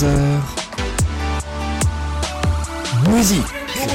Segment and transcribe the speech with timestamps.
[0.00, 0.59] 10h-11h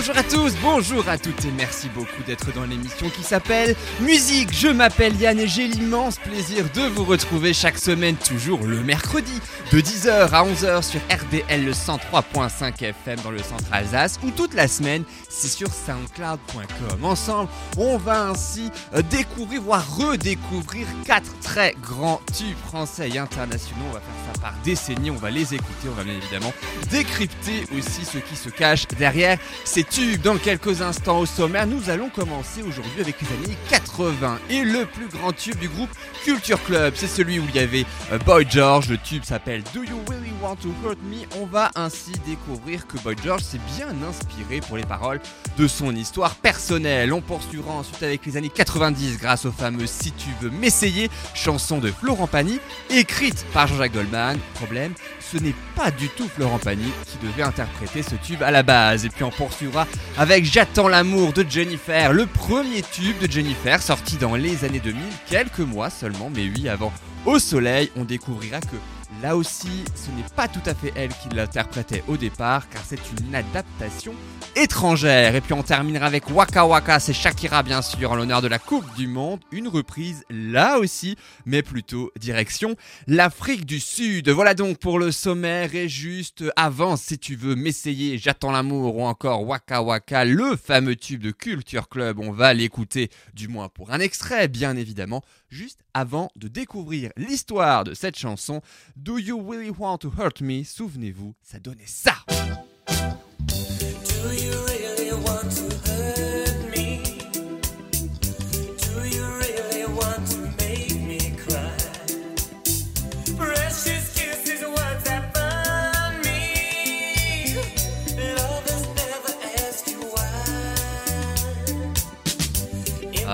[0.07, 4.53] Bonjour à tous, bonjour à toutes et merci beaucoup d'être dans l'émission qui s'appelle Musique.
[4.53, 9.41] Je m'appelle Yann et j'ai l'immense plaisir de vous retrouver chaque semaine, toujours le mercredi,
[9.71, 14.67] de 10h à 11h sur RDL 103.5 FM dans le centre Alsace ou toute la
[14.67, 17.03] semaine, c'est sur soundcloud.com.
[17.03, 23.85] Ensemble, on va ainsi euh, découvrir, voire redécouvrir quatre très grands tubes français et internationaux.
[23.89, 26.53] On va faire ça par décennies, on va les écouter, on va bien évidemment
[26.91, 29.94] décrypter aussi ce qui se cache derrière ces tubes.
[30.25, 34.85] Dans quelques instants au sommaire, nous allons commencer aujourd'hui avec les années 80 et le
[34.85, 35.89] plus grand tube du groupe
[36.25, 36.93] Culture Club.
[36.97, 38.89] C'est celui où il y avait euh, Boy George.
[38.89, 41.25] Le tube s'appelle Do You Really Want to Hurt Me?
[41.39, 45.21] On va ainsi découvrir que Boy George s'est bien inspiré pour les paroles
[45.57, 47.13] de son histoire personnelle.
[47.13, 51.77] On poursuivra ensuite avec les années 90 grâce au fameux Si tu veux m'essayer, chanson
[51.77, 54.37] de Florent Pagny, écrite par Jean-Jacques Goldman.
[54.55, 54.93] Problème,
[55.31, 59.05] ce n'est pas du tout Florent Pagny qui devait interpréter ce tube à la base.
[59.05, 64.17] Et puis on poursuivra avec J'attends l'amour de Jennifer, le premier tube de Jennifer sorti
[64.17, 66.93] dans les années 2000, quelques mois seulement, mais oui, avant
[67.25, 68.77] Au Soleil, on découvrira que
[69.21, 72.99] Là aussi, ce n'est pas tout à fait elle qui l'interprétait au départ, car c'est
[73.19, 74.13] une adaptation
[74.55, 75.35] étrangère.
[75.35, 78.59] Et puis on terminera avec Waka Waka, c'est Shakira bien sûr, en l'honneur de la
[78.59, 79.39] Coupe du Monde.
[79.51, 81.15] Une reprise là aussi,
[81.45, 82.75] mais plutôt direction
[83.07, 84.29] l'Afrique du Sud.
[84.29, 85.75] Voilà donc pour le sommaire.
[85.75, 90.95] Et juste avant, si tu veux m'essayer, J'attends l'amour ou encore Waka Waka, le fameux
[90.95, 95.81] tube de Culture Club, on va l'écouter, du moins pour un extrait, bien évidemment, juste
[95.93, 98.61] avant de découvrir l'histoire de cette chanson.
[98.97, 100.63] Do You Really Want to Hurt Me?
[100.63, 102.13] Souvenez-vous, ça donnait ça.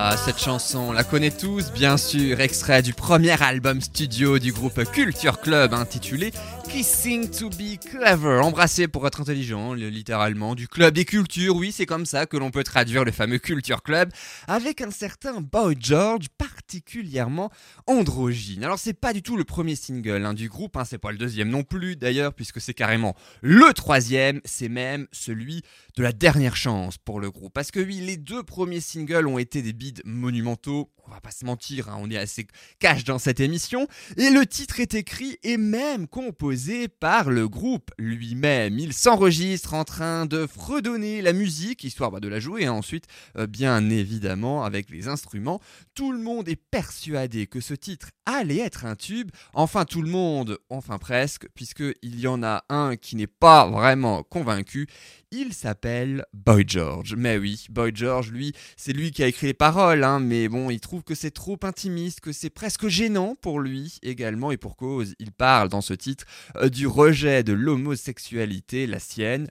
[0.04, 4.52] Ah, cette chanson, on la connaît tous, bien sûr, extrait du premier album studio du
[4.52, 6.34] groupe Culture Club intitulé
[6.72, 11.86] Kissing to be Clever, embrasser pour être intelligent, littéralement, du club des cultures, oui, c'est
[11.86, 14.10] comme ça que l'on peut traduire le fameux Culture Club,
[14.48, 17.52] avec un certain Boy George particulièrement
[17.88, 18.64] androgyne.
[18.64, 21.18] Alors c'est pas du tout le premier single hein, du groupe, hein, c'est pas le
[21.18, 25.64] deuxième non plus d'ailleurs, puisque c'est carrément le troisième, c'est même celui
[25.98, 27.54] de la dernière chance pour le groupe.
[27.54, 31.32] Parce que oui, les deux premiers singles ont été des bids monumentaux, on va pas
[31.32, 32.48] se mentir, hein, on est assez
[32.80, 36.61] cash dans cette émission, et le titre est écrit et même composé
[37.00, 38.78] par le groupe lui-même.
[38.78, 43.06] Il s'enregistre en train de fredonner la musique, histoire bah, de la jouer hein, ensuite,
[43.38, 45.60] euh, bien évidemment, avec les instruments.
[45.96, 50.10] Tout le monde est persuadé que ce titre allait être un tube, enfin tout le
[50.10, 54.88] monde, enfin presque, puisqu'il y en a un qui n'est pas vraiment convaincu,
[55.32, 57.16] il s'appelle Boy George.
[57.18, 60.70] Mais oui, Boy George, lui, c'est lui qui a écrit les paroles, hein, mais bon,
[60.70, 64.76] il trouve que c'est trop intimiste, que c'est presque gênant pour lui également, et pour
[64.76, 66.26] cause, il parle dans ce titre
[66.58, 69.50] euh, du rejet de l'homosexualité, la sienne,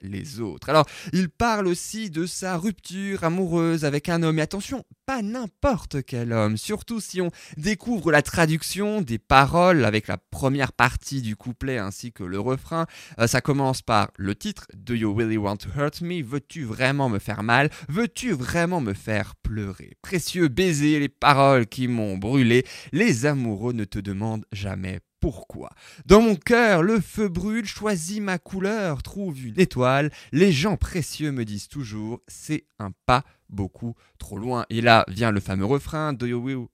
[0.00, 0.68] les autres.
[0.68, 4.38] Alors, il parle aussi de sa rupture amoureuse avec un homme.
[4.38, 10.08] Et attention, pas n'importe quel homme, surtout si on découvre la traduction des paroles avec
[10.08, 12.86] la première partie du couplet ainsi que le refrain.
[13.18, 16.22] Euh, ça commence par le titre Do you really want to hurt me?
[16.22, 17.70] Veux-tu vraiment me faire mal?
[17.88, 22.64] Veux-tu vraiment me faire pleurer Précieux baiser, les paroles qui m'ont brûlé.
[22.92, 25.70] Les amoureux ne te demandent jamais pourquoi.
[26.04, 30.10] Dans mon cœur, le feu brûle, choisis ma couleur, trouve une étoile.
[30.32, 34.66] Les gens précieux me disent toujours, c'est un pas beaucoup trop loin.
[34.70, 36.68] Et là vient le fameux refrain Do you,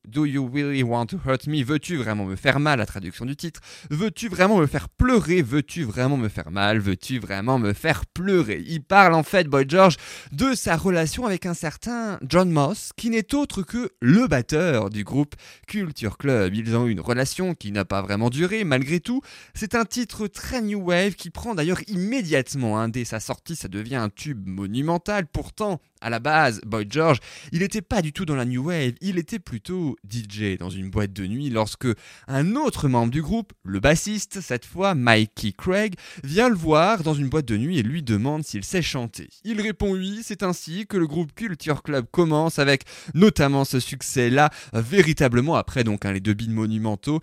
[0.52, 1.62] really want to hurt me?
[1.62, 2.78] Veux-tu vraiment me faire mal?
[2.78, 3.60] La traduction du titre.
[3.90, 5.42] Veux-tu vraiment me faire pleurer?
[5.42, 6.78] Veux-tu vraiment me faire mal?
[6.78, 8.62] Veux-tu vraiment me faire pleurer?
[8.66, 9.96] Il parle en fait, Boy George,
[10.32, 15.04] de sa relation avec un certain John Moss, qui n'est autre que le batteur du
[15.04, 15.34] groupe
[15.66, 16.54] Culture Club.
[16.54, 19.20] Ils ont eu une relation qui n'a pas vraiment duré, malgré tout.
[19.54, 23.68] C'est un titre très new wave qui prend d'ailleurs immédiatement, hein, dès sa sortie, ça
[23.68, 25.26] devient un tube monumental.
[25.26, 27.18] Pourtant, à la base, Boy George,
[27.52, 30.90] il n'était pas du tout dans la new wave, il était plutôt DJ dans une
[30.90, 31.88] boîte de nuit lorsque
[32.26, 37.14] un autre membre du groupe, le bassiste, cette fois Mikey Craig, vient le voir dans
[37.14, 39.28] une boîte de nuit et lui demande s'il sait chanter.
[39.44, 42.84] Il répond oui, c'est ainsi que le groupe Culture Club commence avec
[43.14, 47.20] notamment ce succès-là, véritablement après donc hein, les deux bides monumentaux.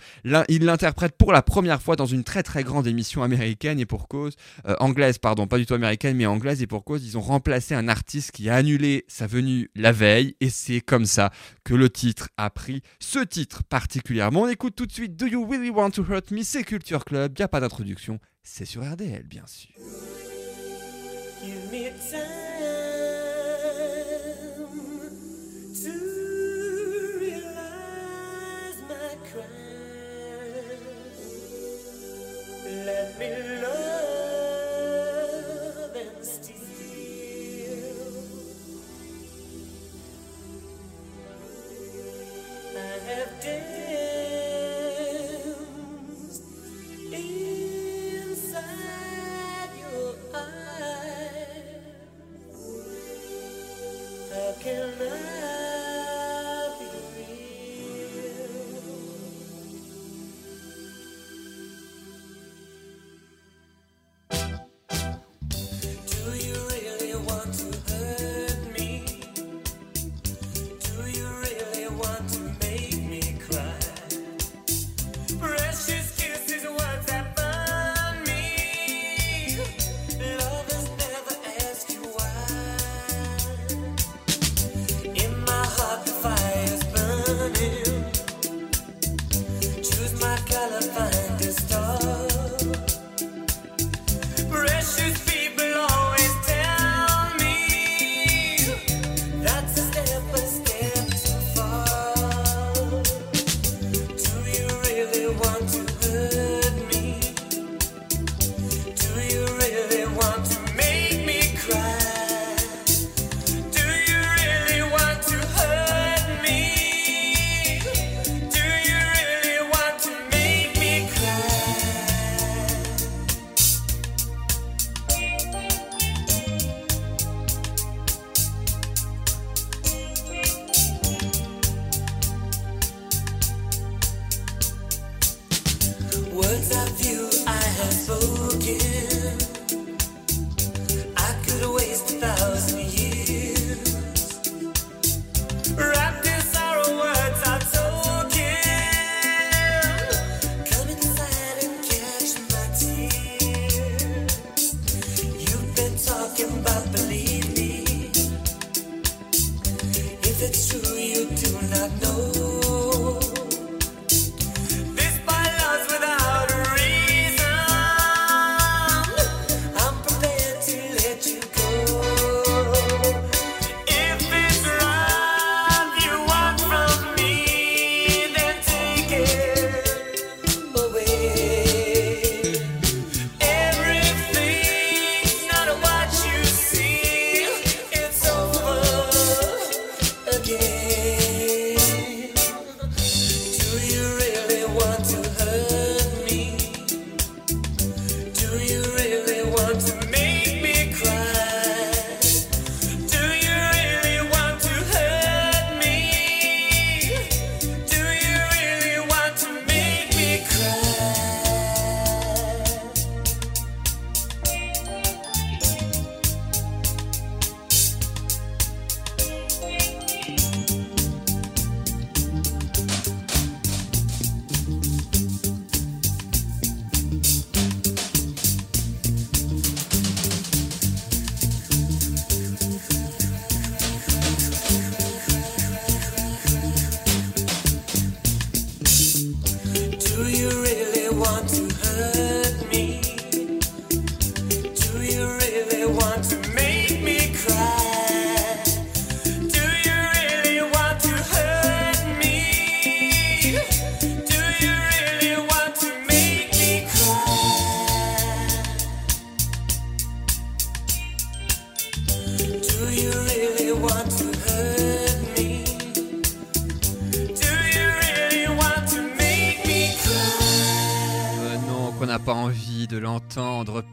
[0.50, 4.08] Il l'interprète pour la première fois dans une très très grande émission américaine et pour
[4.08, 4.36] cause
[4.68, 7.76] euh, anglaise, pardon, pas du tout américaine mais anglaise et pour cause ils ont remplacé
[7.76, 11.30] un artiste qui a annulé sa venue la veille et c'est comme ça
[11.64, 14.42] que le titre a pris ce titre particulièrement.
[14.42, 16.42] On écoute tout de suite Do You Really Want to Hurt Me?
[16.42, 19.70] C'est Culture Club, il n'y a pas d'introduction, c'est sur RDL bien sûr.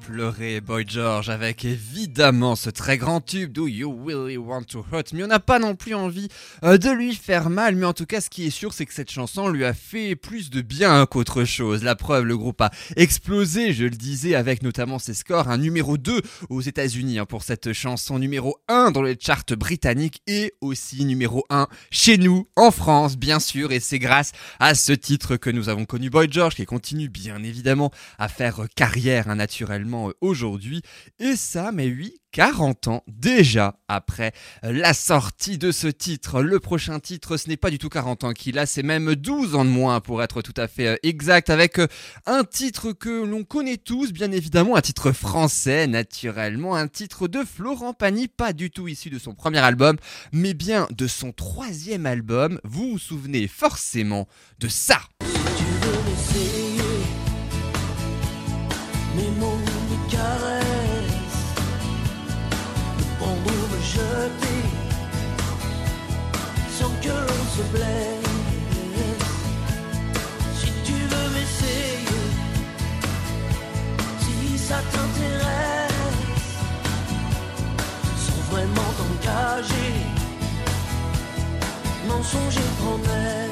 [0.06, 4.21] Pleurer Boy George avec évidemment ce très grand tube Do You Really
[4.60, 5.24] To Hurt Me.
[5.24, 6.28] On n'a pas non plus envie
[6.62, 8.92] euh, de lui faire mal, mais en tout cas, ce qui est sûr, c'est que
[8.92, 11.82] cette chanson lui a fait plus de bien qu'autre chose.
[11.82, 15.96] La preuve, le groupe a explosé, je le disais, avec notamment ses scores, un numéro
[15.96, 21.04] 2 aux États-Unis hein, pour cette chanson, numéro 1 dans les charts britanniques et aussi
[21.04, 25.50] numéro 1 chez nous, en France, bien sûr, et c'est grâce à ce titre que
[25.50, 30.12] nous avons connu Boy George, qui continue bien évidemment à faire carrière hein, naturellement euh,
[30.20, 30.82] aujourd'hui.
[31.18, 36.42] Et ça, mais oui, 40 ans déjà après la sortie de ce titre.
[36.42, 39.54] Le prochain titre, ce n'est pas du tout 40 ans qu'il a, c'est même 12
[39.54, 41.86] ans de moins pour être tout à fait euh, exact, avec euh,
[42.26, 47.44] un titre que l'on connaît tous, bien évidemment, un titre français naturellement, un titre de
[47.44, 49.96] Florent Pagny, pas du tout issu de son premier album,
[50.32, 52.58] mais bien de son troisième album.
[52.64, 54.26] Vous vous souvenez forcément
[54.58, 55.00] de ça.
[70.60, 72.22] Si tu veux m'essayer,
[74.20, 75.92] si ça t'intéresse,
[78.18, 79.94] sans vraiment t'engager,
[82.06, 83.51] mensonge et promesse.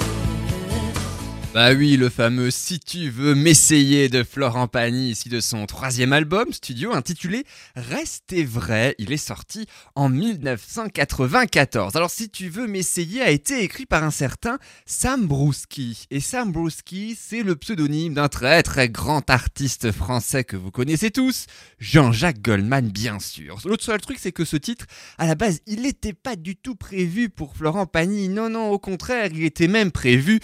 [1.53, 6.13] Bah oui, le fameux Si tu veux m'essayer de Florent Pagny, ici de son troisième
[6.13, 8.95] album studio intitulé Restez vrai.
[8.99, 9.67] Il est sorti
[9.97, 11.97] en 1994.
[11.97, 16.05] Alors Si tu veux m'essayer a été écrit par un certain Sam Brousky.
[16.13, 21.11] Et Sam Brousky, c'est le pseudonyme d'un très très grand artiste français que vous connaissez
[21.11, 21.47] tous,
[21.81, 23.59] Jean-Jacques Goldman bien sûr.
[23.65, 24.87] L'autre seul truc c'est que ce titre,
[25.19, 28.29] à la base, il n'était pas du tout prévu pour Florent Pagny.
[28.29, 30.39] Non, non, au contraire, il était même prévu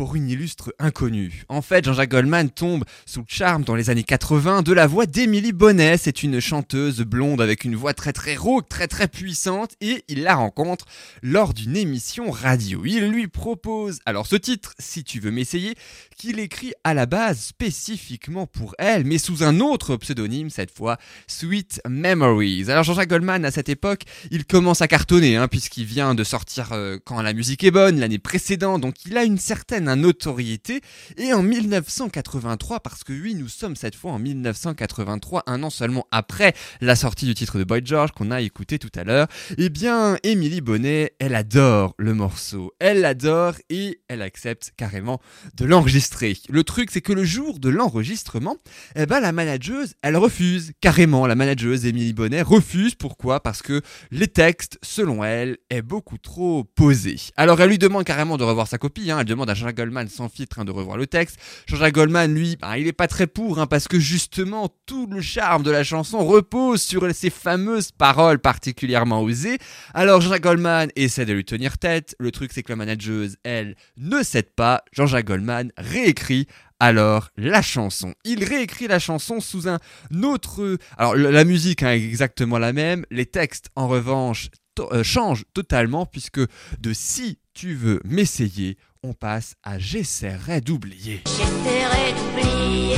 [0.00, 1.44] pour une illustre inconnue.
[1.50, 5.04] En fait, Jean-Jacques Goldman tombe sous le charme dans les années 80 de la voix
[5.04, 5.98] d'Émilie Bonnet.
[5.98, 10.22] C'est une chanteuse blonde avec une voix très très rauque, très très puissante et il
[10.22, 10.86] la rencontre
[11.22, 12.80] lors d'une émission radio.
[12.86, 15.74] Il lui propose alors ce titre, si tu veux m'essayer,
[16.16, 20.96] qu'il écrit à la base spécifiquement pour elle, mais sous un autre pseudonyme cette fois,
[21.26, 22.70] Sweet Memories.
[22.70, 26.70] Alors Jean-Jacques Goldman à cette époque, il commence à cartonner hein, puisqu'il vient de sortir
[26.72, 30.80] euh, quand la musique est bonne l'année précédente, donc il a une certaine notoriété.
[31.16, 36.06] Et en 1983, parce que oui, nous sommes cette fois en 1983, un an seulement
[36.10, 39.26] après la sortie du titre de Boy George qu'on a écouté tout à l'heure,
[39.58, 42.72] eh bien, Émilie Bonnet, elle adore le morceau.
[42.78, 45.20] Elle l'adore et elle accepte carrément
[45.56, 46.36] de l'enregistrer.
[46.48, 48.56] Le truc, c'est que le jour de l'enregistrement,
[48.96, 50.72] eh ben, la manageuse, elle refuse.
[50.80, 52.94] Carrément, la manageuse Émilie Bonnet refuse.
[52.94, 53.40] Pourquoi?
[53.40, 57.16] Parce que les textes, selon elle, est beaucoup trop posé.
[57.36, 59.10] Alors, elle lui demande carrément de revoir sa copie.
[59.10, 59.18] Hein.
[59.20, 61.38] Elle demande à Jean-Jacques Goldman sans filtre hein, de revoir le texte.
[61.66, 65.20] Jean-Jacques Goldman, lui, bah, il est pas très pour, hein, parce que justement, tout le
[65.20, 69.58] charme de la chanson repose sur ces fameuses paroles particulièrement osées.
[69.94, 72.14] Alors, Jean-Jacques Goldman essaie de lui tenir tête.
[72.18, 74.84] Le truc, c'est que la manageuse, elle, ne cède pas.
[74.92, 76.46] Jean-Jacques Goldman réécrit
[76.78, 78.14] alors la chanson.
[78.24, 79.78] Il réécrit la chanson sous un
[80.22, 80.78] autre...
[80.96, 84.48] Alors la musique hein, est exactement la même, les textes en revanche
[84.92, 91.22] euh, changent totalement puisque de si tu veux m'essayer, on passe à j'essaierai d'oublier.
[91.26, 92.96] J'essaierai d'oublier,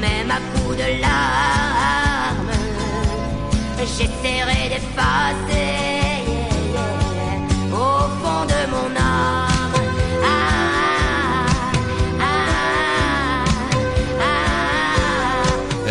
[0.00, 2.50] même à coups de larmes.
[3.78, 5.71] J'essaierai d'effacer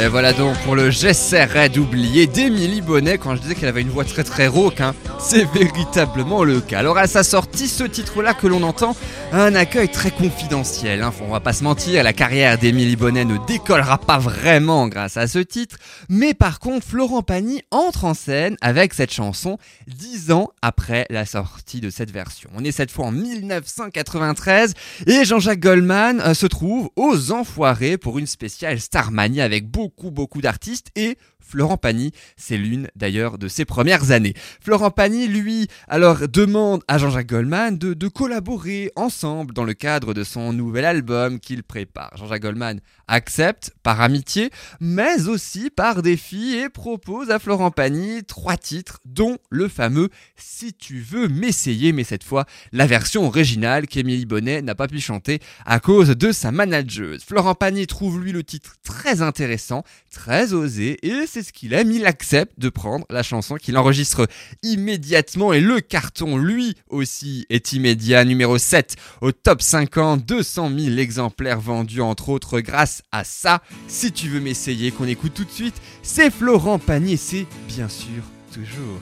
[0.01, 3.91] Et voilà donc pour le j'essaierai d'oublier d'Émilie Bonnet quand je disais qu'elle avait une
[3.91, 6.79] voix très très rauque, hein, c'est véritablement le cas.
[6.79, 8.96] Alors à sa sortie, ce titre-là que l'on entend
[9.31, 11.03] a un accueil très confidentiel.
[11.03, 15.17] Hein, on va pas se mentir, la carrière d'Émilie Bonnet ne décollera pas vraiment grâce
[15.17, 15.77] à ce titre,
[16.10, 21.27] mais par contre Florent Pagny entre en scène avec cette chanson dix ans après la
[21.27, 22.50] sortie de cette version.
[22.55, 24.74] On est cette fois en 1993
[25.05, 30.41] et Jean-Jacques Goldman euh, se trouve aux Enfoirés pour une spéciale Starmania avec beaucoup beaucoup
[30.41, 31.17] d'artistes et
[31.51, 34.33] Florent Pagny, c'est l'une d'ailleurs de ses premières années.
[34.62, 40.24] Florent Pagny, lui, alors demande à Jean-Jacques Goldman de, collaborer ensemble dans le cadre de
[40.24, 42.15] son nouvel album qu'il prépare.
[42.15, 42.79] Jean-Jacques Goldman
[43.11, 44.49] accepte par amitié,
[44.79, 50.73] mais aussi par défi et propose à Florent Pagny trois titres, dont le fameux Si
[50.73, 55.39] tu veux m'essayer, mais cette fois la version originale qu'Émilie Bonnet n'a pas pu chanter
[55.65, 57.23] à cause de sa manageuse.
[57.23, 61.91] Florent Pagny trouve lui le titre très intéressant, très osé, et c'est ce qu'il aime,
[61.91, 64.27] il accepte de prendre la chanson qu'il enregistre
[64.63, 70.97] immédiatement, et le carton lui aussi est immédiat, numéro 7 au top 50, 200 000
[70.97, 73.62] exemplaires vendus entre autres grâce à ça.
[73.88, 78.24] Si tu veux m'essayer, qu'on écoute tout de suite, c'est Florent Pagny, c'est bien sûr
[78.53, 79.00] toujours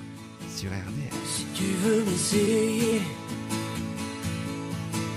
[0.55, 1.15] sur RDS.
[1.25, 3.01] Si tu veux m'essayer,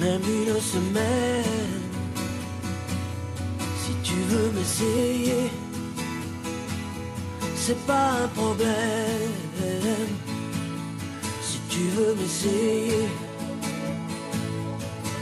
[0.01, 1.83] même une semaine.
[3.85, 5.51] Si tu veux m'essayer,
[7.57, 9.33] c'est pas un problème.
[11.43, 13.07] Si tu veux m'essayer,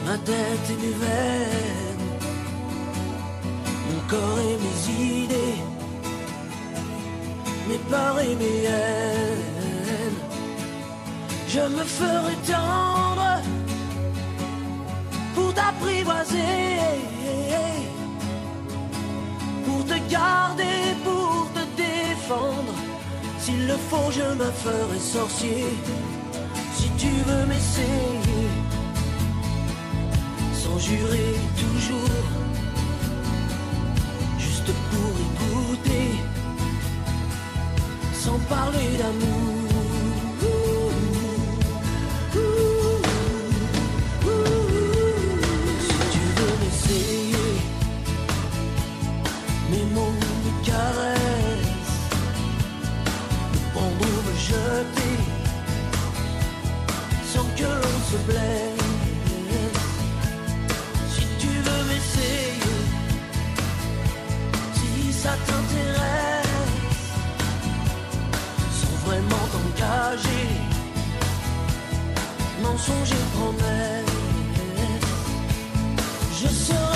[0.06, 1.89] ma tête est veine.
[4.10, 4.80] Corps et mes
[5.24, 5.62] idées,
[7.68, 10.18] mes peurs et mes haines.
[11.48, 13.30] Je me ferai tendre
[15.34, 16.78] pour t'apprivoiser,
[19.64, 22.74] pour te garder, pour te défendre.
[23.38, 25.66] S'il le faut, je me ferai sorcier.
[26.74, 28.48] Si tu veux m'essayer,
[30.62, 32.24] sans jurer toujours,
[38.12, 39.48] sans parler d'amour.
[45.86, 47.50] Si tu veux m'essayer,
[49.70, 51.98] mes mots me caressent,
[53.76, 55.16] ou me jeter,
[57.32, 58.88] sans que l'on se blesse.
[61.14, 62.78] Si tu veux m'essayer,
[64.74, 65.59] si ça t'intéresse,
[72.70, 74.06] mensonge et promesse.
[76.40, 76.89] Je serai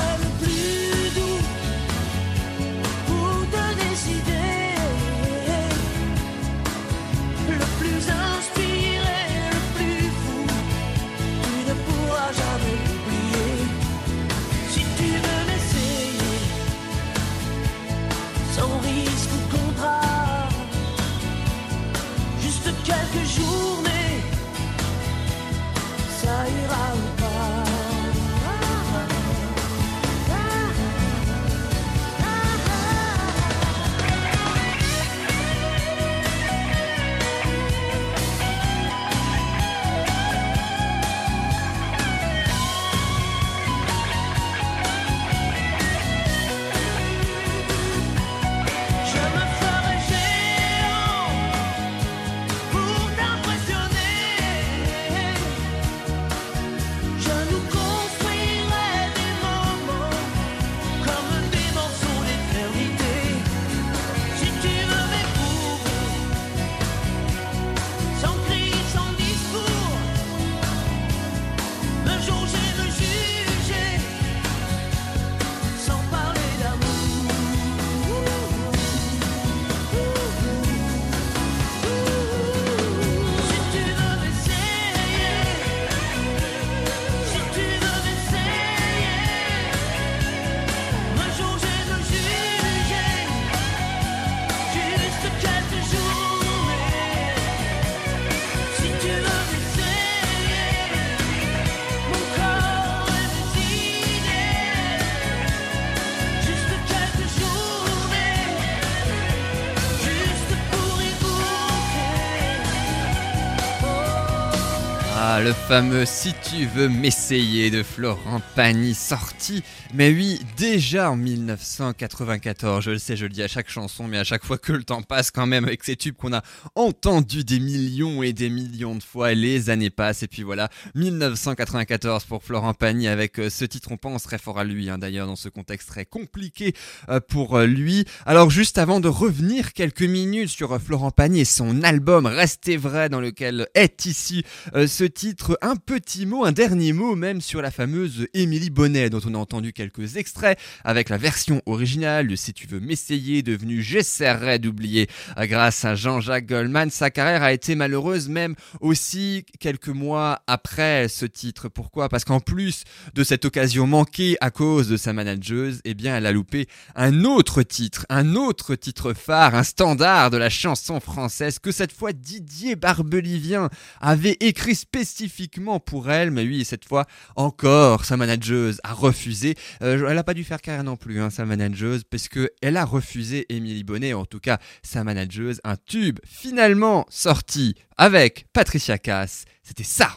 [115.45, 122.83] le fameux Si tu veux m'essayer de Florent Pagny sorti, mais oui, déjà en 1994.
[122.83, 124.83] Je le sais, je le dis à chaque chanson, mais à chaque fois que le
[124.83, 126.43] temps passe quand même avec ces tubes qu'on a
[126.75, 132.25] entendus des millions et des millions de fois, les années passent et puis voilà, 1994
[132.25, 135.27] pour Florent Pagny avec euh, ce titre, on pense très fort à lui hein, d'ailleurs
[135.27, 136.75] dans ce contexte très compliqué
[137.09, 138.05] euh, pour euh, lui.
[138.25, 143.09] Alors juste avant de revenir quelques minutes sur Florent Pagny et son album Restez vrai
[143.09, 147.71] dans lequel est ici ce titre, un petit mot, un dernier mot même sur la
[147.71, 152.53] fameuse Émilie Bonnet dont on a entendu quelques extraits avec la version originale de Si
[152.53, 156.91] tu veux m'essayer devenue J'essaierai d'oublier euh, grâce à Jean-Jacques Goldman.
[156.91, 161.69] Sa carrière a été malheureuse même aussi quelques mois après ce titre.
[161.69, 162.09] Pourquoi?
[162.09, 166.27] Parce qu'en plus de cette occasion manquée à cause de sa manageuse, eh bien elle
[166.27, 171.59] a loupé un autre titre, un autre titre phare, un standard de la chanson française
[171.59, 173.69] que cette fois Didier Barbelivien
[174.01, 174.75] avait écrit
[175.25, 177.07] spécifiquement pour elle, mais oui, cette fois
[177.37, 179.57] encore, sa manageuse a refusé.
[179.83, 182.77] Euh, elle n'a pas dû faire carrière non plus, hein, sa manageuse, parce que elle
[182.77, 188.99] a refusé Émilie Bonnet, en tout cas sa manageuse, un tube finalement sorti avec Patricia
[188.99, 189.45] Cass.
[189.63, 190.11] C'était ça.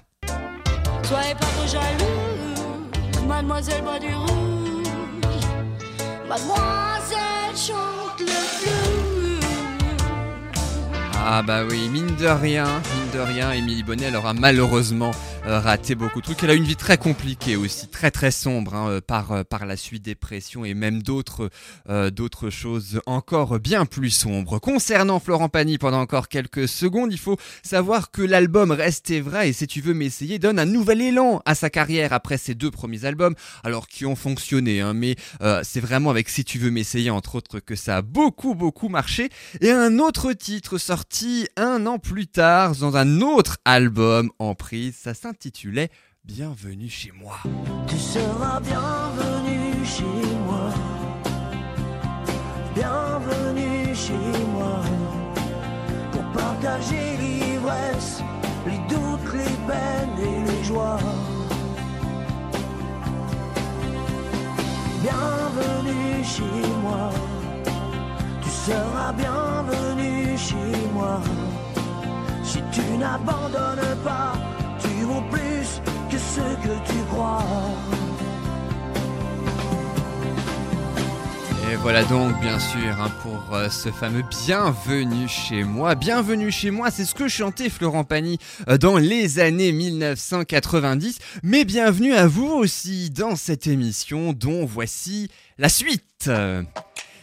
[1.04, 4.88] Soyez pas trop jaloux, mademoiselle bois du rouge.
[6.28, 9.46] Mademoiselle chante le blues.
[11.14, 12.82] Ah bah oui, mine de rien,
[13.14, 15.12] de rien, Émilie Bonnet elle aura malheureusement
[15.48, 16.44] raté beaucoup de trucs.
[16.44, 19.66] Elle a une vie très compliquée aussi, très très sombre hein, euh, par euh, par
[19.66, 21.50] la suite dépression et même d'autres
[21.90, 22.10] euh,
[22.50, 24.60] choses encore bien plus sombres.
[24.60, 29.54] Concernant Florent Pagny, pendant encore quelques secondes, il faut savoir que l'album Restez vrai et
[29.54, 33.06] si tu veux m'essayer donne un nouvel élan à sa carrière après ses deux premiers
[33.06, 37.10] albums, alors qui ont fonctionné, hein, mais euh, c'est vraiment avec si tu veux m'essayer
[37.10, 39.30] entre autres que ça a beaucoup beaucoup marché.
[39.62, 44.96] Et un autre titre sorti un an plus tard dans un autre album en prise,
[44.96, 45.90] ça s'intitulait
[46.24, 47.38] Bienvenue chez moi.
[47.88, 50.04] Tu seras bienvenu chez
[50.46, 50.74] moi.
[52.76, 54.82] Bienvenue chez moi.
[56.12, 58.22] Pour partager l'ivresse,
[58.66, 61.00] les doutes, les peines et les joies.
[65.02, 67.10] Bienvenue chez moi.
[68.42, 71.22] Tu seras bienvenu chez moi.
[72.44, 74.34] Si tu n'abandonnes pas,
[75.30, 77.44] plus que ce que tu crois.
[81.72, 85.96] Et voilà donc bien sûr hein, pour euh, ce fameux Bienvenue chez moi.
[85.96, 88.38] Bienvenue chez moi, c'est ce que chantait Florent Pagny
[88.70, 91.20] euh, dans les années 1990.
[91.44, 96.30] Mais bienvenue à vous aussi dans cette émission dont voici la suite.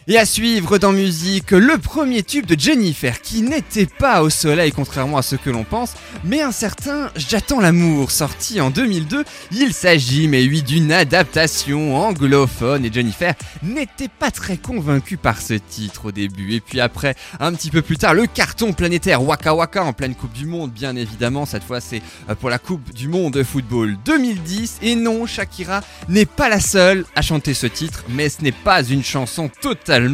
[0.07, 4.71] Et à suivre dans musique, le premier tube de Jennifer qui n'était pas au soleil
[4.71, 9.25] contrairement à ce que l'on pense, mais un certain J'attends l'amour sorti en 2002.
[9.51, 15.55] Il s'agit, mais oui, d'une adaptation anglophone et Jennifer n'était pas très convaincue par ce
[15.55, 16.53] titre au début.
[16.53, 20.13] Et puis après, un petit peu plus tard, le carton planétaire Waka Waka en pleine
[20.13, 21.47] Coupe du Monde, bien évidemment.
[21.47, 24.79] Cette fois, c'est euh, pour la Coupe du Monde de football 2010.
[24.83, 28.83] Et non, Shakira n'est pas la seule à chanter ce titre, mais ce n'est pas
[28.83, 29.49] une chanson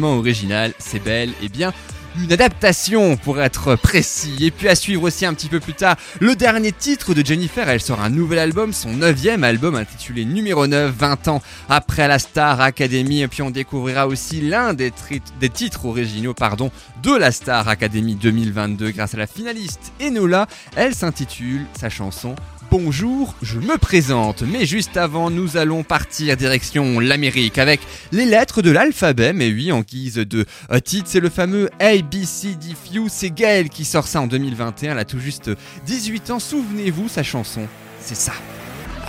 [0.02, 0.72] originale.
[0.78, 1.72] C'est belle et bien
[2.20, 4.36] une adaptation pour être précis.
[4.40, 7.68] Et puis à suivre aussi un petit peu plus tard le dernier titre de Jennifer.
[7.68, 12.18] Elle sort un nouvel album, son neuvième album intitulé Numéro 9, 20 ans après la
[12.18, 13.22] Star Academy.
[13.22, 14.92] Et puis on découvrira aussi l'un des,
[15.40, 16.70] des titres originaux pardon,
[17.02, 20.46] de la Star Academy 2022 grâce à la finaliste Enola.
[20.76, 22.34] Elle s'intitule sa chanson
[22.72, 27.82] Bonjour, je me présente, mais juste avant, nous allons partir direction l'Amérique avec
[28.12, 32.74] les lettres de l'alphabet, mais oui, en guise de euh, titre, c'est le fameux ABCD
[32.74, 35.50] Few, c'est Gaël qui sort ça en 2021, elle a tout juste
[35.84, 37.68] 18 ans, souvenez-vous, sa chanson,
[38.00, 38.32] c'est ça.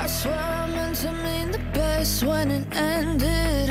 [0.04, 3.70] I swear I meant to mean the best when it ended.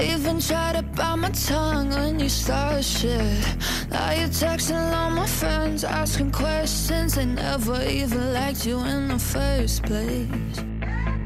[0.00, 3.44] Even tried to bite my tongue when you started shit.
[3.90, 7.16] Now you're texting all my friends, asking questions.
[7.16, 10.73] They never even liked you in the first place.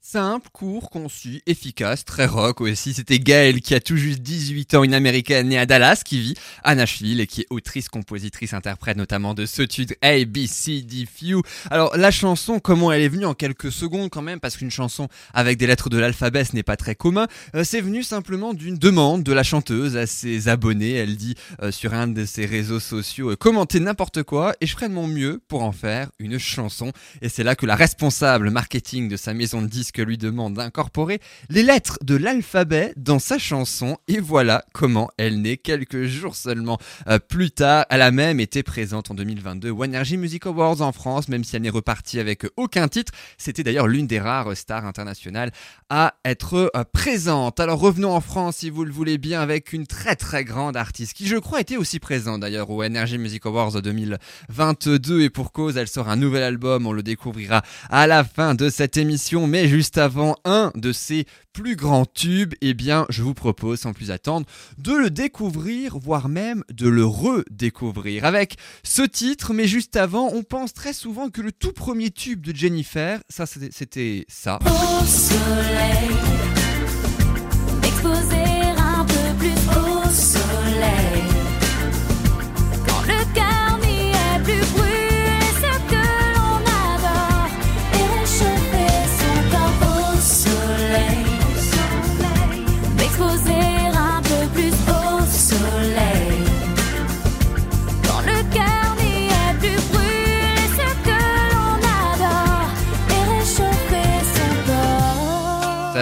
[0.00, 2.92] Simple, court, concis, efficace, très rock aussi.
[2.92, 6.34] C'était Gaëlle qui a tout juste 18 ans, une américaine née à Dallas qui vit
[6.62, 10.82] à Nashville et qui est autrice, compositrice, interprète notamment de ce titre A, B, C,
[10.82, 11.42] D, Few.
[11.70, 15.08] Alors la chanson, comment elle est venue en quelques secondes quand même, parce qu'une chanson
[15.32, 18.76] avec des lettres de l'alphabet ce n'est pas très commun, euh, c'est venu simplement d'une
[18.76, 20.92] demande de la chanteuse à ses abonnés.
[20.92, 24.72] Elle dit euh, sur un de ses réseaux sociaux, euh, commentez n'importe quoi et je
[24.72, 26.92] ferai de mon mieux pour en faire une chanson.
[27.22, 31.20] Et c'est là que la responsable marketing de sa maison de disques lui demande d'incorporer
[31.48, 33.96] les lettres de l'alphabet dans sa chanson.
[34.08, 37.86] Et voilà comment elle naît quelques jours seulement euh, plus tard.
[37.90, 41.56] Elle a même été présente en 2022 au Energy Music Awards en France, même si
[41.56, 43.12] elle n'est repartie avec aucun titre.
[43.38, 45.50] C'était d'ailleurs l'une des rares stars internationales
[45.88, 47.60] à être euh, présente.
[47.60, 51.14] Alors revenons en France, si vous le voulez bien, avec une très très grande artiste
[51.14, 55.76] qui, je crois, était aussi présente d'ailleurs au Energy Music Awards 2022 et pour cause,
[55.76, 56.86] elle sort un nouvel album.
[56.86, 61.26] On le découvrira à la fin de cette émission, mais juste avant un de ses
[61.52, 64.46] plus grands tubes, eh bien, je vous propose sans plus attendre
[64.78, 69.52] de le découvrir, voire même de le redécouvrir avec ce titre.
[69.52, 73.44] Mais juste avant, on pense très souvent que le tout premier tube de Jennifer, ça
[73.44, 74.58] c'était- ça.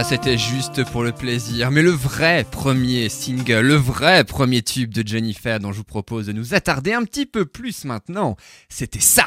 [0.04, 5.06] C'était juste pour le plaisir, mais le vrai premier single, le vrai premier tube de
[5.06, 8.36] Jennifer dont je vous propose de nous attarder un petit peu plus maintenant,
[8.68, 9.26] c'était ça.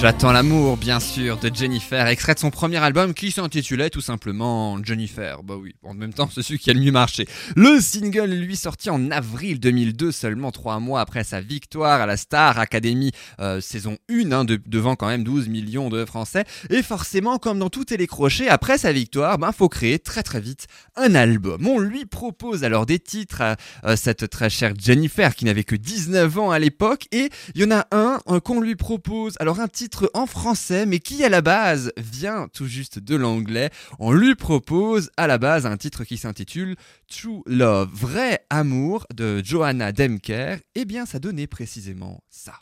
[0.00, 4.76] J'attends l'amour, bien sûr, de Jennifer, extrait de son premier album qui s'intitulait tout simplement
[4.84, 5.42] Jennifer.
[5.42, 7.26] Bah oui, en même temps, c'est celui qui a le mieux marché.
[7.56, 12.18] Le single, lui, sorti en avril 2002, seulement trois mois après sa victoire à la
[12.18, 16.44] Star Academy euh, saison 1, hein, de- devant quand même 12 millions de Français.
[16.68, 20.66] Et forcément, comme dans tout télécrochet, après sa victoire, ben, faut créer très très vite
[20.96, 21.66] un album.
[21.66, 25.76] On lui propose alors des titres à euh, cette très chère Jennifer qui n'avait que
[25.76, 29.60] 19 ans à l'époque et il y en a un euh, qu'on lui propose, alors
[29.60, 33.70] un titre en français, mais qui à la base vient tout juste de l'anglais.
[33.98, 36.76] On lui propose à la base un titre qui s'intitule
[37.08, 40.58] True Love, vrai amour de Johanna Demker.
[40.74, 42.54] Et bien, ça donnait précisément ça.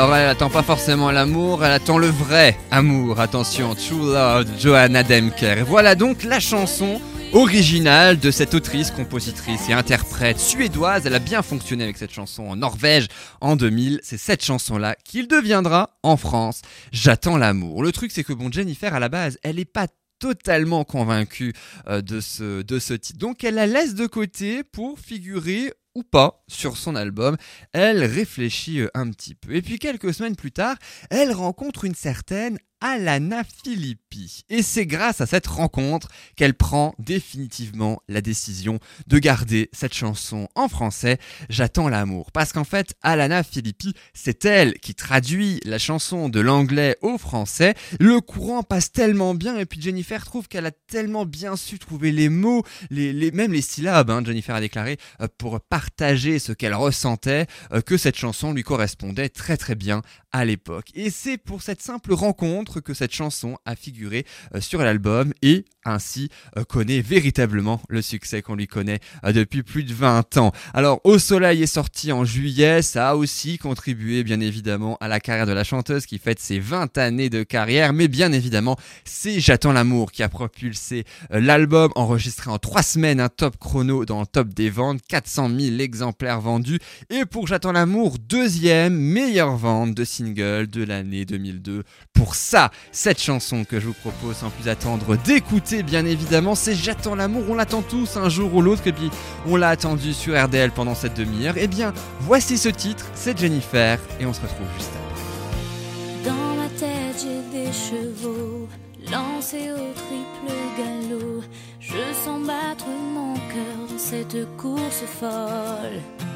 [0.00, 3.20] Alors elle attend pas forcément l'amour, elle attend le vrai amour.
[3.20, 5.62] Attention, True Love, Johanna Demker.
[5.66, 7.02] Voilà donc la chanson
[7.34, 11.04] originale de cette autrice, compositrice et interprète suédoise.
[11.04, 13.08] Elle a bien fonctionné avec cette chanson en Norvège
[13.42, 14.00] en 2000.
[14.02, 16.62] C'est cette chanson-là qu'il deviendra en France.
[16.92, 17.82] J'attends l'amour.
[17.82, 19.86] Le truc c'est que bon, Jennifer à la base, elle est pas
[20.18, 21.52] totalement convaincue
[21.88, 23.18] euh, de ce de ce titre.
[23.18, 27.36] Donc elle la laisse de côté pour figurer pas sur son album.
[27.72, 29.54] Elle réfléchit euh, un petit peu.
[29.54, 30.76] Et puis quelques semaines plus tard,
[31.10, 34.44] elle rencontre une certaine Alana Filippi.
[34.48, 40.48] Et c'est grâce à cette rencontre qu'elle prend définitivement la décision de garder cette chanson
[40.54, 42.32] en français, J'attends l'amour.
[42.32, 47.74] Parce qu'en fait, Alana Filippi, c'est elle qui traduit la chanson de l'anglais au français.
[47.98, 52.12] Le courant passe tellement bien et puis Jennifer trouve qu'elle a tellement bien su trouver
[52.12, 56.52] les mots, les, les- même les syllabes, hein, Jennifer a déclaré, euh, pour partager ce
[56.52, 60.88] qu'elle ressentait, euh, que cette chanson lui correspondait très très bien à l'époque.
[60.94, 65.64] Et c'est pour cette simple rencontre que cette chanson a figuré euh, sur l'album et
[65.84, 70.52] ainsi euh, connaît véritablement le succès qu'on lui connaît euh, depuis plus de 20 ans.
[70.74, 75.18] Alors Au Soleil est sorti en juillet, ça a aussi contribué bien évidemment à la
[75.20, 79.40] carrière de la chanteuse qui fête ses 20 années de carrière, mais bien évidemment c'est
[79.40, 84.26] J'attends l'amour qui a propulsé l'album enregistré en 3 semaines, un top chrono dans le
[84.26, 86.78] top des ventes, 400 000 exemplaires vendus.
[87.08, 92.59] Et pour J'attends l'amour, deuxième meilleure vente de single de l'année 2002 pour sa
[92.92, 97.44] cette chanson que je vous propose sans plus attendre d'écouter, bien évidemment, c'est J'attends l'amour.
[97.48, 99.10] On l'attend tous un jour ou l'autre, et puis
[99.46, 101.54] on l'a attendu sur RDL pendant cette demi-heure.
[101.56, 106.30] Eh bien, voici ce titre, c'est Jennifer, et on se retrouve juste après.
[106.30, 108.68] Dans ma tête, j'ai des chevaux
[109.10, 111.42] lancés au triple galop.
[111.80, 116.29] Je sens battre mon cœur dans cette course folle.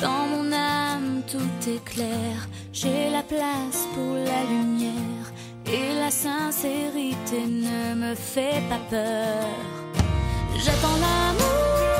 [0.00, 2.48] Dans mon âme, tout est clair.
[2.72, 5.32] J'ai la place pour la lumière.
[5.66, 9.48] Et la sincérité ne me fait pas peur.
[10.58, 11.95] J'attends l'amour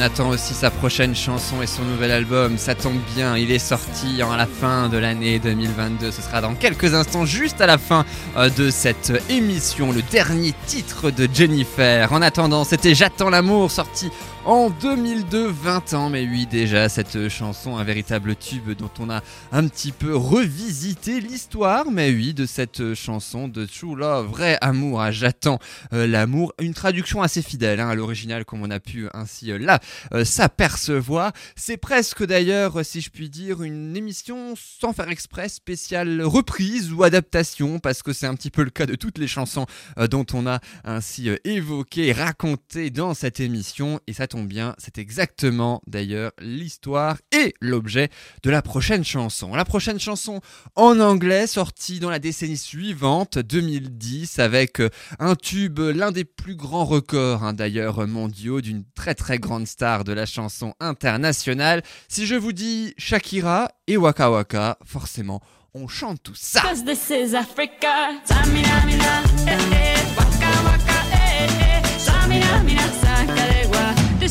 [0.00, 2.56] on attend aussi sa prochaine chanson et son nouvel album.
[2.56, 6.10] Ça tombe bien, il est sorti en la fin de l'année 2022.
[6.10, 8.06] Ce sera dans quelques instants, juste à la fin
[8.38, 12.10] euh, de cette émission, le dernier titre de Jennifer.
[12.14, 14.10] En attendant, c'était J'attends l'amour, sorti
[14.46, 16.10] en 2002, 20 ans.
[16.10, 19.22] Mais oui, déjà, cette chanson, un véritable tube dont on a
[19.52, 21.90] un petit peu revisité l'histoire.
[21.90, 25.58] Mais oui, de cette chanson de True Love, vrai amour J'attends
[25.92, 26.52] euh, l'amour.
[26.60, 29.80] Une traduction assez fidèle hein, à l'original, comme on a pu ainsi euh, là
[30.14, 31.32] euh, s'apercevoir.
[31.56, 37.02] C'est presque d'ailleurs, si je puis dire, une émission sans faire exprès spéciale reprise ou
[37.02, 39.66] adaptation, parce que c'est un petit peu le cas de toutes les chansons
[40.10, 44.00] dont on a ainsi évoqué raconté dans cette émission.
[44.06, 48.10] Et ça tombe bien, c'est exactement d'ailleurs l'histoire et l'objet
[48.44, 49.54] de la prochaine chanson.
[49.56, 50.40] La prochaine chanson
[50.76, 54.88] en anglais, sortie dans la décennie suivante, 2010, avec euh,
[55.18, 60.04] un tube, l'un des plus grands records hein, d'ailleurs mondiaux, d'une très très grande star
[60.04, 61.82] de la chanson internationale.
[62.08, 65.40] Si je vous dis Shakira et Waka Waka, forcément,
[65.74, 66.62] on chante tout ça.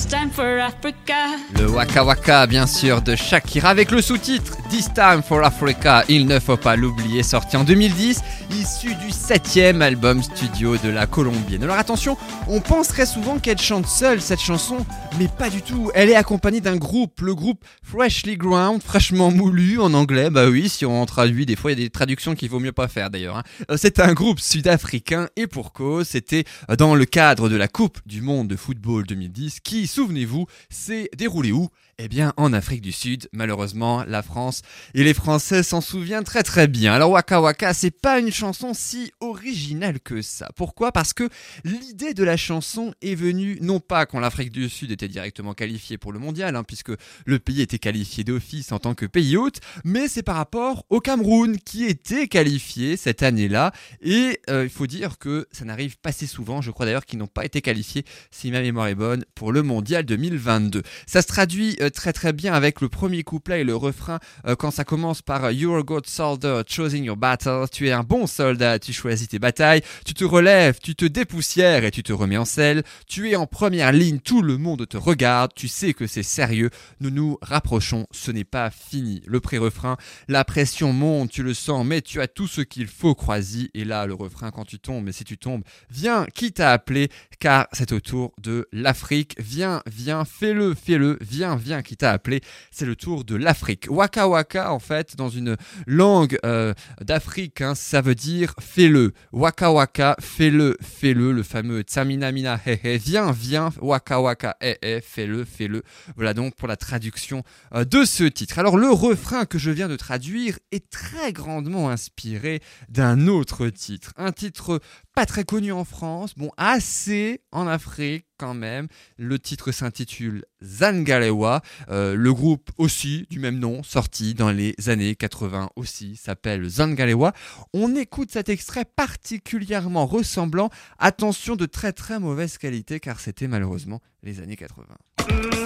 [0.08, 1.38] Time for Africa.
[1.58, 6.26] Le Waka Waka, bien sûr, de Shakira, avec le sous-titre This Time for Africa, il
[6.26, 8.22] ne faut pas l'oublier, sorti en 2010,
[8.52, 11.64] issu du septième album studio de la Colombienne.
[11.64, 14.86] Alors attention, on penserait souvent qu'elle chante seule cette chanson,
[15.20, 15.92] mais pas du tout.
[15.94, 20.30] Elle est accompagnée d'un groupe, le groupe Freshly Ground, fraîchement moulu en anglais.
[20.30, 22.72] Bah oui, si on traduit, des fois il y a des traductions qu'il vaut mieux
[22.72, 23.38] pas faire d'ailleurs.
[23.38, 23.44] hein.
[23.72, 26.44] Euh, C'est un groupe sud-africain et pour cause, c'était
[26.78, 31.52] dans le cadre de la Coupe du Monde de football 2010 qui, souvenez-vous, s'est déroulé
[31.52, 31.70] où?
[32.02, 34.62] Eh bien, en Afrique du Sud, malheureusement, la France
[34.94, 36.94] et les Français s'en souviennent très très bien.
[36.94, 40.48] Alors Waka Waka, c'est pas une chanson si originale que ça.
[40.56, 40.94] Pourquoi?
[40.94, 41.28] Parce que
[41.66, 45.98] l'idée de la chanson est venue non pas quand l'Afrique du Sud était directement qualifiée
[45.98, 46.94] pour le mondial, hein, puisque
[47.26, 51.02] le pays était qualifié d'office en tant que pays hôte, mais c'est par rapport au
[51.02, 53.74] Cameroun qui était qualifié cette année-là.
[54.02, 56.62] Et euh, il faut dire que ça n'arrive pas si souvent.
[56.62, 59.64] Je crois d'ailleurs qu'ils n'ont pas été qualifiés, si ma mémoire est bonne, pour le
[59.64, 60.82] mondial 2022.
[61.06, 64.56] Ça se traduit euh, très très bien avec le premier couplet et le refrain euh,
[64.56, 67.66] quand ça commence par euh, You're a good soldier, choosing your battle.
[67.72, 69.82] Tu es un bon soldat, tu choisis tes batailles.
[70.06, 72.84] Tu te relèves, tu te dépoussières et tu te remets en selle.
[73.08, 75.52] Tu es en première ligne, tout le monde te regarde.
[75.56, 76.70] Tu sais que c'est sérieux.
[77.00, 79.22] Nous nous rapprochons, ce n'est pas fini.
[79.26, 83.16] Le pré-refrain, la pression monte, tu le sens, mais tu as tout ce qu'il faut,
[83.16, 83.70] Croisy.
[83.74, 87.10] Et là, le refrain, quand tu tombes, mais si tu tombes, viens, qui t'a appelé,
[87.40, 89.36] car c'est au tour de l'Afrique.
[89.40, 92.42] Viens, viens, fais-le, fais-le, viens, viens, qui t'a appelé.
[92.72, 93.88] C'est le tour de l'Afrique.
[93.90, 95.58] Waka Waka, en fait, dans une
[95.88, 99.14] langue euh, d'Afrique, hein, ça veut dire fais-le.
[99.32, 102.98] Waka Waka, fais-le, fais-le, le fameux Tsamina Mina He.
[102.98, 105.84] Viens, viens, Waka Waka, He, fais-le, fais-le.
[106.16, 108.60] Voilà donc pour la traduction euh, de ce titre.
[108.60, 114.14] Alors le refrain que je viens de traduire est très grandement inspiré d'un autre titre.
[114.18, 114.80] Un titre
[115.16, 118.88] pas très connu en France, bon assez en Afrique quand même.
[119.18, 121.62] Le titre s'intitule Zangalewa.
[121.90, 127.34] Euh, le groupe aussi du même nom, sorti dans les années 80 aussi, s'appelle Zangalewa.
[127.74, 130.70] On écoute cet extrait particulièrement ressemblant.
[131.00, 134.86] Attention de très très mauvaise qualité car c'était malheureusement les années 80.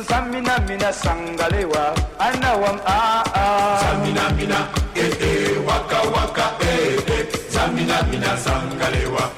[0.07, 0.59] Samina
[7.69, 9.31] みなみなさんがれは」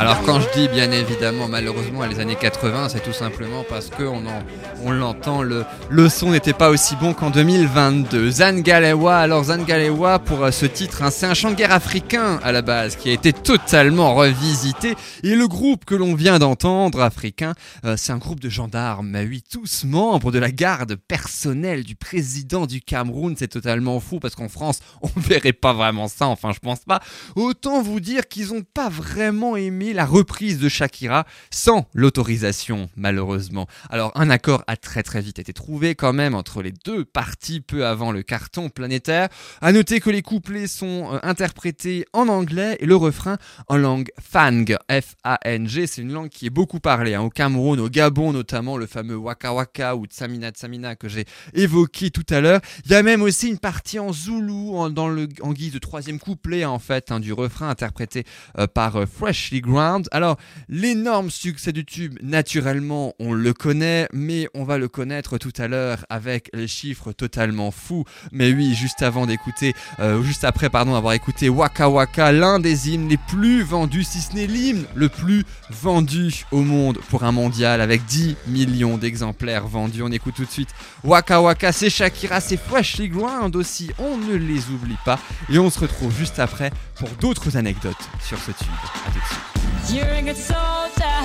[0.00, 4.04] Alors quand je dis bien évidemment malheureusement les années 80, c'est tout simplement parce que
[4.04, 4.42] on, en-
[4.84, 5.64] on l'entend, le,
[6.08, 8.30] son n'était pas aussi bon qu'en 2022.
[8.30, 12.52] Zangalewa, alors Zangalewa pour euh, ce titre, hein, c'est un chant de guerre africain à
[12.52, 14.94] la base qui a été totalement revisité
[15.24, 19.42] et le groupe que l'on vient d'entendre, africain, euh, c'est un groupe de gendarmes, oui,
[19.50, 24.48] tous membres de la garde personnelle du président du Cameroun, c'est totalement fou parce qu'en
[24.48, 27.00] France on verrait pas vraiment ça, enfin je pense pas.
[27.34, 33.66] Autant vous dire qu'ils ont pas vraiment aimé la reprise de Shakira sans l'autorisation, malheureusement.
[33.90, 37.60] Alors, un accord a très très vite été trouvé quand même entre les deux parties
[37.60, 39.28] peu avant le carton planétaire.
[39.60, 44.08] À noter que les couplets sont euh, interprétés en anglais et le refrain en langue
[44.20, 45.88] Fang, F-A-N-G.
[45.88, 49.16] C'est une langue qui est beaucoup parlée hein, au Cameroun, au Gabon notamment, le fameux
[49.16, 51.24] Waka Waka ou Tsamina Tsamina que j'ai
[51.54, 52.60] évoqué tout à l'heure.
[52.84, 56.20] Il y a même aussi une partie en zoulou en, dans le, guise de troisième
[56.20, 58.24] couplet en fait hein, du refrain interprété
[58.66, 60.08] par euh, Freshly Ground.
[60.12, 60.36] Alors
[60.68, 65.68] l'énorme succès du tube, naturellement, on le connaît, mais on va le connaître tout à
[65.68, 68.04] l'heure avec les chiffres totalement fous.
[68.32, 72.90] Mais oui, juste avant d'écouter, euh, juste après pardon, avoir écouté Waka Waka, l'un des
[72.90, 77.32] hymnes les plus vendus, si ce n'est l'hymne le plus vendu au monde pour un
[77.32, 80.02] mondial avec 10 millions d'exemplaires vendus.
[80.02, 80.70] On écoute tout de suite
[81.04, 85.18] Waka Waka, c'est Shakira, c'est Freshly Ground aussi, on ne les oublie pas.
[85.50, 88.68] Et on se retrouve juste après pour d'autres anecdotes sur ce tube.
[89.06, 89.94] À tout de suite.
[89.94, 91.18] You're a good soldier,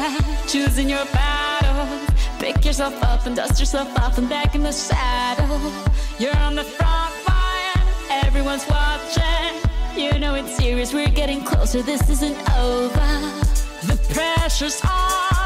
[0.48, 1.88] choosing your battle.
[2.40, 5.60] Pick yourself up and dust yourself off and back in the saddle.
[6.20, 9.56] You're on the front line, everyone's watching.
[9.96, 13.10] You know it's serious, we're getting closer, this isn't over.
[13.84, 15.43] The pressure's on,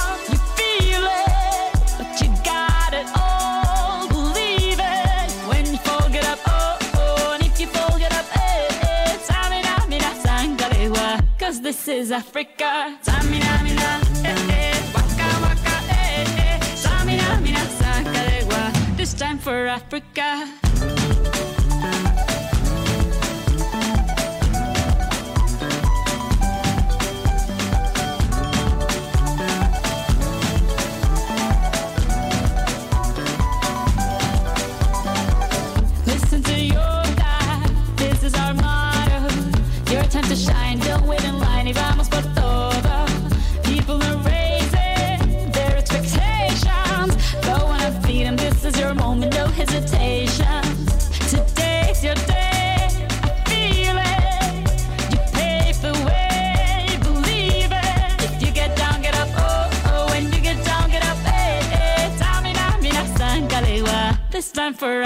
[11.77, 12.97] this is Africa.
[13.03, 16.59] Tamina, mina, eh, eh, waka, waka, eh, eh.
[16.83, 17.63] Tamina, mina,
[18.97, 20.47] this time for Africa.
[36.05, 37.03] Listen to your
[37.97, 39.27] this is our motto.
[39.91, 40.79] Your time to shine,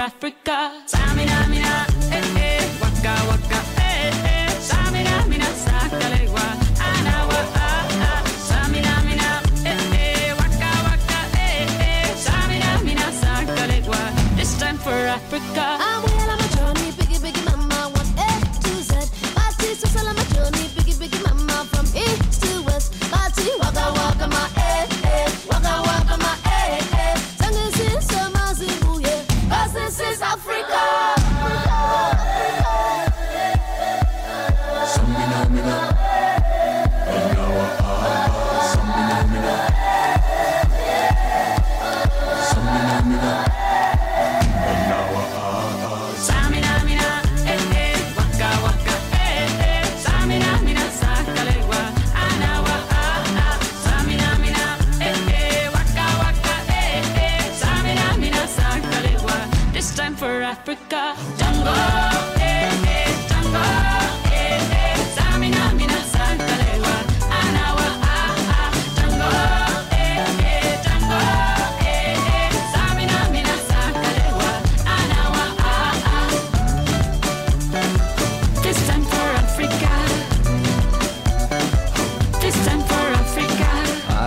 [0.02, 0.41] Africa.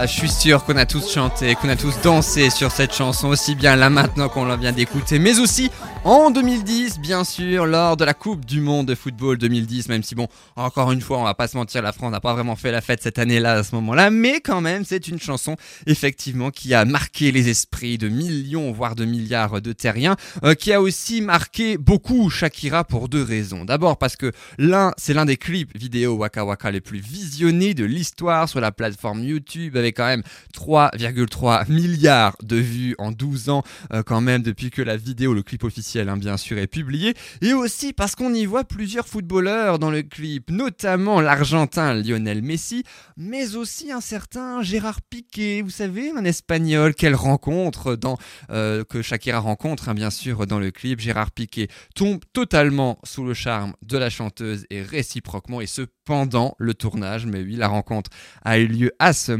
[0.05, 3.55] Je suis sûr qu'on a tous chanté, qu'on a tous dansé sur cette chanson, aussi
[3.55, 5.71] bien là maintenant qu'on la vient d'écouter, mais aussi
[6.03, 10.13] en 2010, bien sûr, lors de la Coupe du Monde de football 2010, même si
[10.13, 12.71] bon, encore une fois, on va pas se mentir, la France n'a pas vraiment fait
[12.71, 15.55] la fête cette année-là, à ce moment-là, mais quand même, c'est une chanson,
[15.87, 20.73] effectivement, qui a marqué les esprits de millions, voire de milliards de terriens, euh, qui
[20.73, 23.65] a aussi marqué beaucoup Shakira pour deux raisons.
[23.65, 27.83] D'abord parce que l'un, c'est l'un des clips vidéo Waka Waka les plus visionnés de
[27.83, 30.23] l'histoire sur la plateforme YouTube, avec quand même
[30.53, 35.43] 3,3 milliards de vues en 12 ans, euh, quand même, depuis que la vidéo, le
[35.43, 37.15] clip officiel, hein, bien sûr, est publié.
[37.41, 42.83] Et aussi parce qu'on y voit plusieurs footballeurs dans le clip, notamment l'Argentin Lionel Messi,
[43.17, 48.17] mais aussi un certain Gérard Piqué, vous savez, un Espagnol qu'elle rencontre dans
[48.51, 50.99] euh, que Shakira rencontre, hein, bien sûr, dans le clip.
[50.99, 56.55] Gérard Piqué tombe totalement sous le charme de la chanteuse et réciproquement, et ce pendant
[56.59, 57.25] le tournage.
[57.25, 58.11] Mais oui, la rencontre
[58.43, 59.31] a eu lieu à ce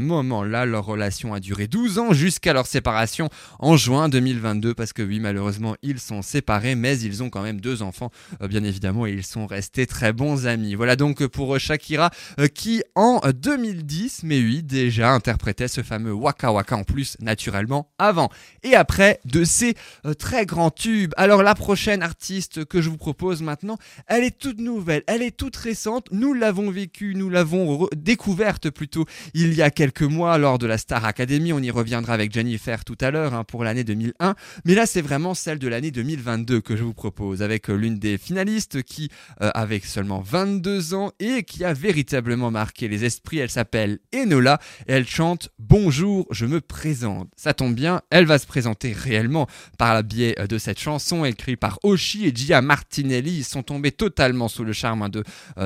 [0.46, 0.66] moment-là.
[0.66, 3.28] Leur relation a duré 12 ans jusqu'à leur séparation
[3.58, 7.60] en juin 2022, parce que oui, malheureusement, ils sont séparés, mais ils ont quand même
[7.60, 8.10] deux enfants,
[8.42, 10.74] euh, bien évidemment, et ils sont restés très bons amis.
[10.74, 15.82] Voilà donc pour euh, Shakira, euh, qui en euh, 2010, mais oui, déjà interprétait ce
[15.82, 18.30] fameux Waka Waka en plus, naturellement, avant
[18.62, 19.74] et après de ces
[20.18, 21.12] très grands tubes.
[21.16, 25.36] Alors la prochaine artiste que je vous propose maintenant, elle est toute nouvelle, elle est
[25.36, 26.08] toute récente.
[26.12, 30.78] Nous l'avons vécue, nous l'avons découverte plutôt il y a quelques mois lors de la
[30.78, 31.52] Star Academy.
[31.52, 34.34] On y reviendra avec Jennifer tout à l'heure hein, pour l'année 2001.
[34.64, 37.98] Mais là, c'est vraiment celle de l'année 2022 que je vous propose avec euh, l'une
[37.98, 39.08] des finalistes qui,
[39.40, 44.58] euh, avec seulement 22 ans et qui a véritablement marqué les esprits, elle s'appelle Enola
[44.88, 47.28] et elle chante Bonjour, je me présente.
[47.36, 49.46] Ça tombe bien, elle va se présenter réellement
[49.78, 53.38] par le biais euh, de cette chanson écrite par Oshi et Gia Martinelli.
[53.38, 55.22] Ils sont tombés totalement sous le charme hein, de,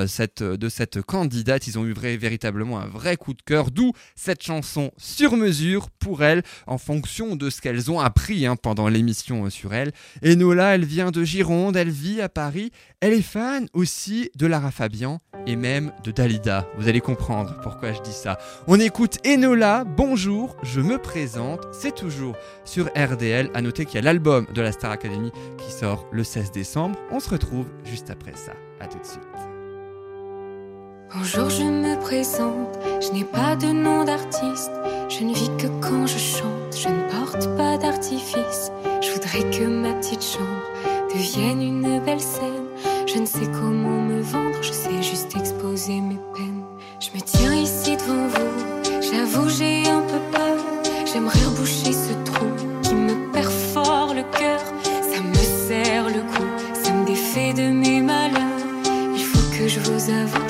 [0.07, 1.67] cette, candidate.
[1.67, 4.50] Ils ont eu véritablement un vrai coup de cœur, d'où cette chanson
[4.97, 9.49] sur mesure pour elle en fonction de ce qu'elles ont appris hein, pendant l'émission euh,
[9.49, 9.91] sur elle.
[10.25, 12.71] Enola, elle vient de Gironde, elle vit à Paris.
[12.99, 16.67] Elle est fan aussi de Lara Fabian et même de Dalida.
[16.77, 18.37] Vous allez comprendre pourquoi je dis ça.
[18.67, 22.35] On écoute Enola, bonjour, je me présente, c'est toujours
[22.65, 23.49] sur RDL.
[23.53, 26.99] À noter qu'il y a l'album de la Star Academy qui sort le 16 décembre.
[27.11, 28.53] On se retrouve juste après ça.
[28.79, 29.30] À tout de suite.
[31.13, 34.71] Bonjour, je me présente, je n'ai pas de nom d'artiste,
[35.09, 38.71] je ne vis que quand je chante, je ne porte pas d'artifice.
[39.01, 40.63] Je voudrais que ma petite chambre
[41.13, 42.67] devienne une belle scène.
[43.07, 46.63] Je ne sais comment me vendre, je sais juste exposer mes peines.
[47.01, 50.57] Je me tiens ici devant vous, j'avoue j'ai un peu peur.
[51.11, 52.47] J'aimerais reboucher ce trou
[52.83, 54.61] qui me perfore le cœur.
[55.11, 58.39] Ça me serre le cou, ça me défait de mes malheurs.
[59.13, 60.40] Il faut que je vous avoue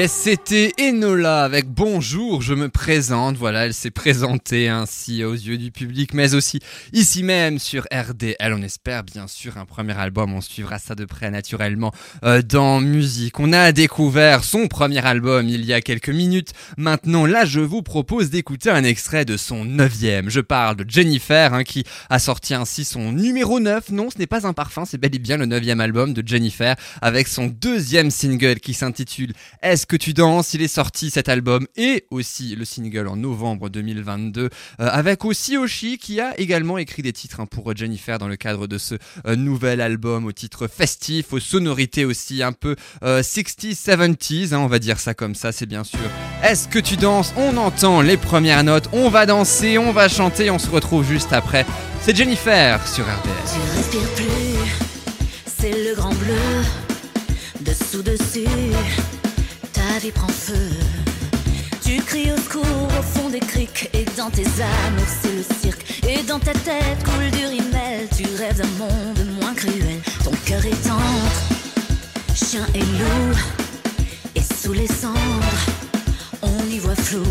[0.00, 3.36] Et c'était Enola avec Bonjour, je me présente.
[3.36, 6.60] Voilà, elle s'est présentée ainsi aux yeux du public, mais aussi
[6.92, 8.54] ici même sur RDL.
[8.54, 10.32] On espère bien sûr un premier album.
[10.34, 11.92] On suivra ça de près naturellement
[12.22, 13.40] euh, dans musique.
[13.40, 16.52] On a découvert son premier album il y a quelques minutes.
[16.76, 20.30] Maintenant, là, je vous propose d'écouter un extrait de son neuvième.
[20.30, 23.90] Je parle de Jennifer, hein, qui a sorti ainsi son numéro 9.
[23.90, 26.76] Non, ce n'est pas un parfum, c'est bel et bien le neuvième album de Jennifer
[27.02, 31.66] avec son deuxième single qui s'intitule Est-ce que tu danses Il est sorti cet album
[31.76, 37.02] et aussi le single en novembre 2022 euh, avec aussi Oshi qui a également écrit
[37.02, 40.68] des titres hein, pour Jennifer dans le cadre de ce euh, nouvel album au titre
[40.68, 45.34] festif, aux sonorités aussi un peu euh, 60s, 70s, hein, on va dire ça comme
[45.34, 45.98] ça, c'est bien sûr.
[46.42, 47.32] Est-ce que tu danses?
[47.36, 51.32] On entend les premières notes, on va danser, on va chanter, on se retrouve juste
[51.32, 51.64] après.
[52.02, 53.88] C'est Jennifer sur RDS.
[54.16, 54.26] Plus,
[55.46, 56.87] c'est le grand bleu.
[60.06, 60.70] Prend feu.
[61.84, 66.04] Tu cries au secours au fond des criques et dans tes âmes c'est le cirque.
[66.08, 70.00] Et dans ta tête coule du rimel, tu rêves d'un monde moins cruel.
[70.22, 71.02] Ton cœur est tendre,
[72.34, 73.38] chien et loup.
[74.36, 75.66] Et sous les cendres,
[76.42, 77.24] on y voit flou.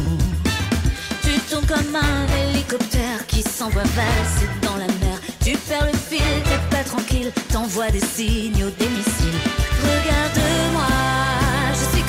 [1.23, 5.19] Tu tournes comme un hélicoptère qui s'envoie valser dans la mer.
[5.43, 9.39] Tu perds le fil, t'es pas tranquille, t'envoies des signaux, des missiles.
[9.83, 11.46] Regarde-moi,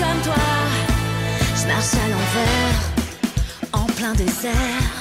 [0.08, 0.34] comme toi.
[1.56, 2.80] Je marche à l'envers,
[3.72, 4.97] en plein désert.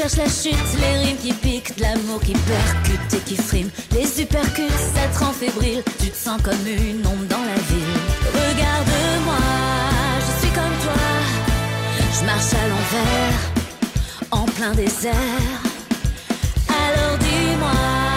[0.00, 3.68] Tu cherches la chute, les rimes qui piquent, de l'amour qui percute et qui frime.
[3.92, 8.00] Les uppercuts, ça te rend fébrile, tu te sens comme une ombre dans la ville.
[8.32, 9.34] Regarde-moi,
[10.20, 11.02] je suis comme toi,
[12.18, 13.40] je marche à l'envers,
[14.30, 15.12] en plein désert.
[16.68, 18.09] Alors dis-moi,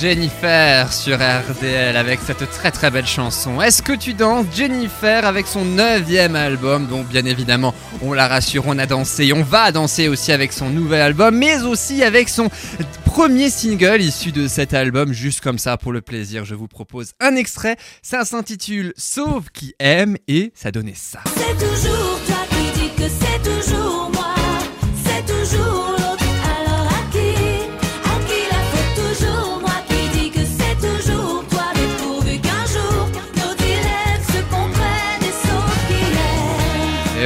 [0.00, 3.60] Jennifer sur RDL avec cette très très belle chanson.
[3.60, 6.86] Est-ce que tu danses Jennifer avec son neuvième album?
[6.86, 10.70] Donc bien évidemment, on la rassure, on a dansé, on va danser aussi avec son
[10.70, 12.50] nouvel album, mais aussi avec son
[13.04, 16.44] premier single issu de cet album, juste comme ça pour le plaisir.
[16.44, 21.20] Je vous propose un extrait, ça s'intitule Sauve qui aime et ça donnait ça.
[21.36, 24.34] C'est toujours toi qui dis que c'est toujours moi.
[25.04, 25.99] C'est toujours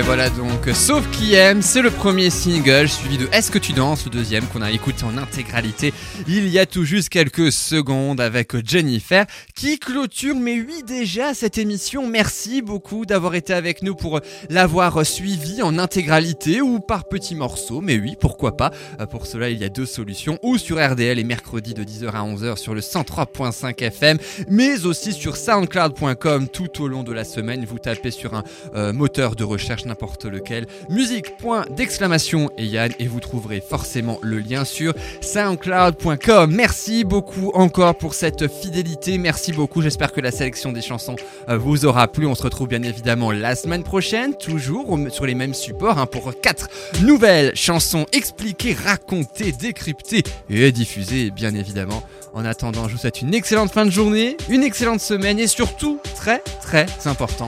[0.06, 4.04] voilà donc, Sauf qui aime, c'est le premier single, suivi de Est-ce que tu danses,
[4.04, 5.92] le deuxième qu'on a écouté en intégralité
[6.26, 11.58] il y a tout juste quelques secondes avec Jennifer, qui clôture, mais oui déjà, cette
[11.58, 12.06] émission.
[12.06, 17.80] Merci beaucoup d'avoir été avec nous pour l'avoir suivi en intégralité ou par petits morceaux,
[17.80, 18.70] mais oui, pourquoi pas.
[19.10, 22.22] Pour cela, il y a deux solutions, ou sur RDL et mercredi de 10h à
[22.22, 27.64] 11h sur le 103.5 FM, mais aussi sur soundcloud.com tout au long de la semaine.
[27.64, 28.44] Vous tapez sur un
[28.74, 34.18] euh, moteur de recherche n'importe lequel musique point d'exclamation et Yann et vous trouverez forcément
[34.22, 36.52] le lien sur soundcloud.com.
[36.52, 39.18] Merci beaucoup encore pour cette fidélité.
[39.18, 39.82] Merci beaucoup.
[39.82, 41.14] J'espère que la sélection des chansons
[41.48, 42.26] euh, vous aura plu.
[42.26, 46.32] On se retrouve bien évidemment la semaine prochaine, toujours sur les mêmes supports hein, pour
[46.40, 46.68] quatre
[47.02, 52.02] nouvelles chansons expliquées, racontées, décryptées et diffusées bien évidemment.
[52.32, 56.00] En attendant, je vous souhaite une excellente fin de journée, une excellente semaine et surtout,
[56.16, 57.46] très très important,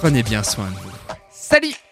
[0.00, 0.97] prenez bien soin de vous.
[1.48, 1.87] Salut